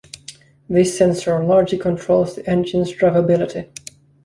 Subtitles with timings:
[0.67, 3.69] This sensor largely controls the engine's driveability.